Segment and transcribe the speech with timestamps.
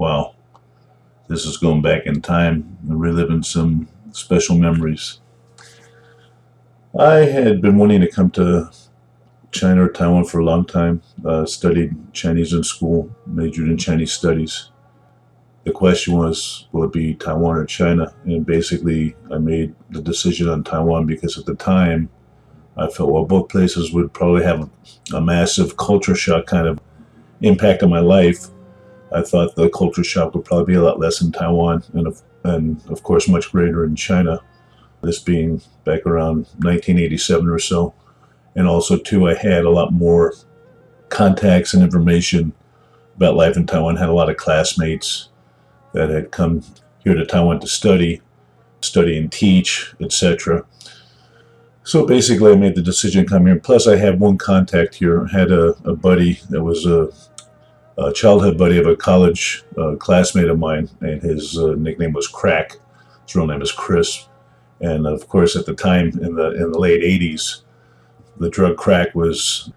[0.00, 0.34] wow,
[1.28, 5.20] this is going back in time and reliving some special memories.
[6.98, 8.70] I had been wanting to come to
[9.52, 11.02] China or Taiwan for a long time.
[11.22, 14.70] Uh, studied Chinese in school, majored in Chinese studies.
[15.64, 18.14] The question was, will it be Taiwan or China?
[18.24, 22.08] And basically, I made the decision on Taiwan because at the time,
[22.78, 24.70] I felt, well, both places would probably have
[25.12, 26.80] a massive culture shock kind of
[27.42, 28.46] impact on my life.
[29.12, 32.22] I thought the culture shock would probably be a lot less in Taiwan and, of,
[32.44, 34.40] and of course, much greater in China.
[35.02, 37.94] This being back around 1987 or so
[38.54, 40.34] and also too I had a lot more
[41.08, 42.52] contacts and information
[43.16, 43.96] about life in Taiwan.
[43.96, 45.28] Had a lot of classmates
[45.92, 46.62] that had come
[46.98, 48.20] here to Taiwan to study,
[48.82, 50.64] study and teach, etc.
[51.82, 53.58] So basically, I made the decision to come here.
[53.58, 55.26] Plus, I had one contact here.
[55.26, 57.08] I had a, a buddy that was a,
[58.08, 62.28] a, childhood buddy of a college uh, classmate of mine, and his uh, nickname was
[62.28, 62.72] Crack.
[63.26, 64.26] His real name is Chris.
[64.80, 67.62] And of course, at the time in the in the late '80s,
[68.38, 69.70] the drug crack was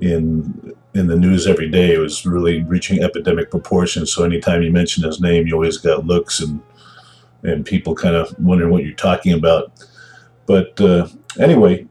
[0.00, 1.94] in in the news every day.
[1.94, 4.12] It was really reaching epidemic proportions.
[4.12, 6.60] So anytime you mention his name, you always got looks and
[7.42, 9.72] and people kind of wondering what you're talking about.
[10.46, 11.08] But uh,
[11.38, 11.86] anyway,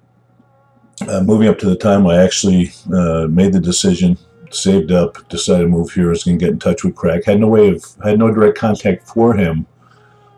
[1.07, 4.17] uh, moving up to the time I actually uh, made the decision,
[4.51, 6.09] saved up, decided to move here.
[6.09, 7.23] Was going to get in touch with Craig.
[7.25, 9.67] Had no way of had no direct contact for him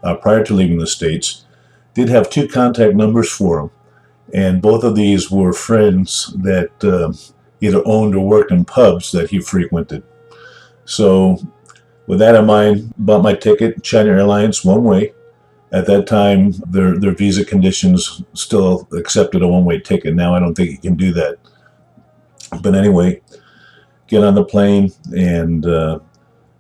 [0.04, 1.46] uh, prior to leaving the states.
[1.94, 3.72] Did have two contact numbers for him
[4.34, 7.12] and both of these were friends that uh,
[7.60, 10.04] either owned or worked in pubs that he frequented.
[10.86, 11.38] So,
[12.08, 15.14] with that in mind, bought my ticket, China Airlines, one way.
[15.72, 20.16] At that time, their their visa conditions still accepted a one way ticket.
[20.16, 21.38] Now I don't think you can do that.
[22.62, 23.22] But anyway,
[24.12, 25.98] get on the plane and uh,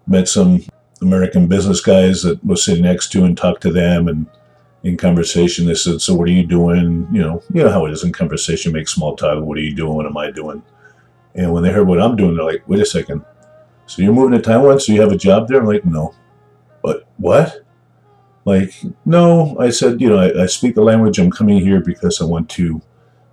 [0.07, 0.63] met some
[1.01, 4.25] American business guys that was sitting next to and talked to them and
[4.83, 7.91] in conversation, they said, "So what are you doing?" You know, you know how it
[7.91, 8.73] is in conversation.
[8.73, 9.43] Make small talk.
[9.43, 9.95] What are you doing?
[9.95, 10.63] What am I doing?
[11.35, 13.23] And when they heard what I'm doing, they're like, "Wait a second.
[13.85, 14.79] So you're moving to Taiwan?
[14.79, 16.15] So you have a job there?" I'm like, "No."
[16.81, 17.63] But what?
[18.43, 18.73] Like,
[19.05, 19.55] no.
[19.59, 21.19] I said, you know, I, I speak the language.
[21.19, 22.81] I'm coming here because I want to,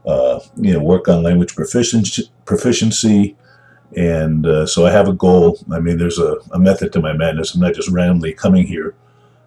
[0.07, 2.31] uh, you know, work on language proficiency.
[2.45, 3.37] proficiency
[3.97, 5.59] and uh, so I have a goal.
[5.73, 7.55] I mean, there's a, a method to my madness.
[7.55, 8.95] I'm not just randomly coming here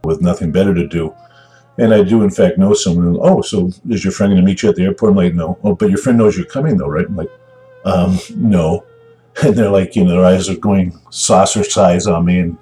[0.03, 1.15] with nothing better to do.
[1.77, 3.17] And I do, in fact, know someone.
[3.21, 5.11] Oh, so is your friend going to meet you at the airport?
[5.11, 5.57] I'm like, no.
[5.63, 7.05] Oh, but your friend knows you're coming, though, right?
[7.05, 7.31] I'm like,
[7.85, 8.85] um, no.
[9.43, 12.57] And they're like, you know, their eyes are going saucer size on me, and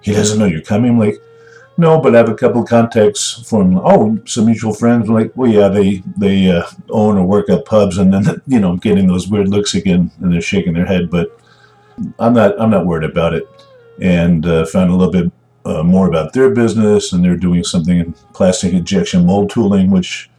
[0.00, 0.92] he doesn't know you're coming.
[0.92, 1.16] I'm like,
[1.80, 5.08] no, but I have a couple of contacts from oh some mutual friends.
[5.08, 8.70] Like, well, yeah, they they uh, own or work at pubs, and then you know
[8.70, 11.10] I'm getting those weird looks again, and they're shaking their head.
[11.10, 11.40] But
[12.18, 13.48] I'm not I'm not worried about it,
[14.00, 15.32] and uh, found a little bit
[15.64, 20.30] uh, more about their business, and they're doing something in plastic injection mold tooling, which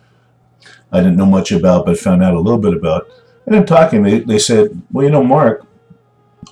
[0.92, 3.08] I didn't know much about, but found out a little bit about.
[3.48, 5.66] And in talking, they, they said, well, you know, Mark,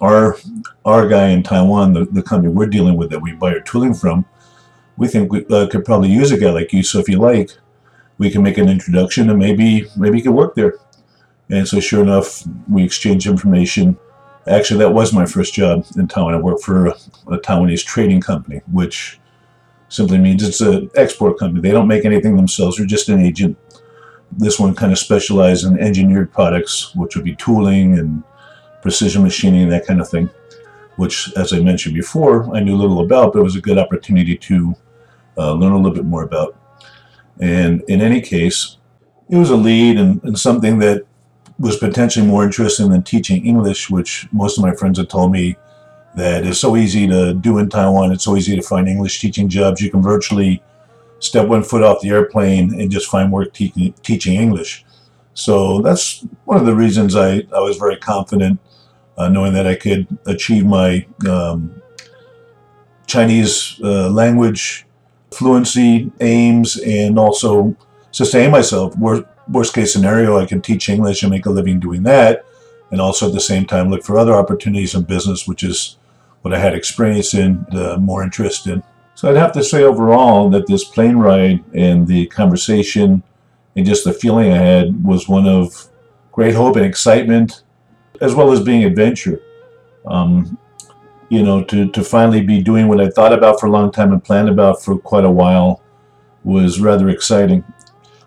[0.01, 0.37] our
[0.83, 3.93] our guy in Taiwan, the, the company we're dealing with that we buy our tooling
[3.93, 4.25] from,
[4.99, 6.83] we think we uh, could probably use a guy like you.
[6.83, 7.49] So if you like,
[8.19, 10.75] we can make an introduction and maybe maybe you could work there.
[11.49, 13.97] And so sure enough, we exchanged information
[14.49, 16.33] Actually, that was my first job in Taiwan.
[16.33, 16.91] I worked for a,
[17.27, 19.19] a Taiwanese trading company, which
[19.89, 21.61] simply means it's an export company.
[21.61, 23.57] They don't make anything themselves, they're just an agent.
[24.31, 28.23] This one kind of specialized in engineered products, which would be tooling and
[28.81, 30.29] precision machining and that kind of thing,
[30.95, 34.37] which, as I mentioned before, I knew little about, but it was a good opportunity
[34.37, 34.75] to
[35.37, 36.57] uh, learn a little bit more about.
[37.39, 38.77] And in any case,
[39.29, 41.05] it was a lead and, and something that
[41.59, 45.55] was potentially more interesting than teaching English, which most of my friends had told me
[46.15, 48.11] that is so easy to do in Taiwan.
[48.11, 49.81] It's so easy to find English teaching jobs.
[49.81, 50.63] You can virtually
[51.19, 54.85] step one foot off the airplane and just find work te- teaching English.
[55.33, 58.59] So that's one of the reasons I, I was very confident,
[59.17, 61.81] uh, knowing that I could achieve my um,
[63.05, 64.85] Chinese uh, language
[65.31, 67.75] fluency aims and also
[68.11, 72.03] sustain myself worst worst case scenario, I can teach English and make a living doing
[72.03, 72.45] that,
[72.91, 75.97] and also at the same time look for other opportunities in business, which is
[76.41, 77.65] what I had experience in,
[77.99, 78.83] more interest in.
[79.15, 83.23] So I'd have to say overall that this plane ride and the conversation
[83.75, 85.89] and just the feeling I had was one of
[86.31, 87.63] great hope and excitement,
[88.21, 89.41] as well as being adventure.
[90.05, 90.57] Um,
[91.29, 94.11] you know, to, to finally be doing what I thought about for a long time
[94.11, 95.81] and planned about for quite a while
[96.43, 97.63] was rather exciting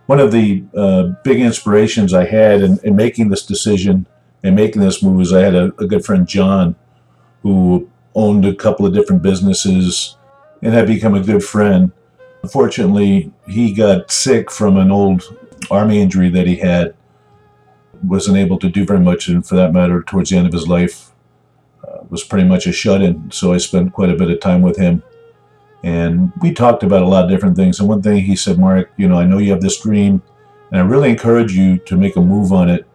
[0.07, 4.07] one of the uh, big inspirations I had in, in, making this decision
[4.43, 6.75] and making this move is I had a, a good friend, John,
[7.43, 10.17] who owned a couple of different businesses
[10.61, 11.93] and had become a good friend.
[12.43, 15.23] Unfortunately, he got sick from an old
[15.71, 16.95] army injury that he had.
[18.05, 20.67] Wasn't able to do very much, and for that matter, towards the end of his
[20.67, 21.12] life,
[22.13, 23.31] was pretty much a shut in.
[23.31, 25.03] So I spent quite a bit of time with him.
[25.83, 27.81] And we talked about a lot of different things.
[27.81, 30.23] And one thing he said, Mark, you know, I know you have this dream,
[30.71, 32.87] and I really encourage you to make a move on it.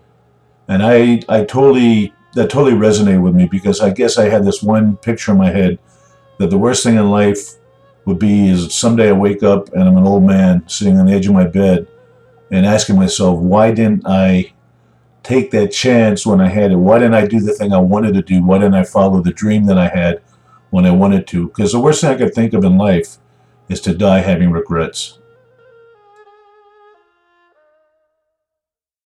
[0.67, 4.61] And I, I totally, that totally resonated with me because I guess I had this
[4.61, 5.79] one picture in my head
[6.37, 7.55] that the worst thing in life
[8.05, 11.13] would be is someday I wake up and I'm an old man sitting on the
[11.13, 11.87] edge of my bed
[12.51, 14.53] and asking myself, why didn't I
[15.27, 16.77] take that chance when I had it?
[16.77, 18.41] Why didn't I do the thing I wanted to do?
[18.41, 20.21] Why didn't I follow the dream that I had
[20.69, 21.47] when I wanted to?
[21.47, 23.17] Because the worst thing I could think of in life
[23.67, 25.19] is to die having regrets.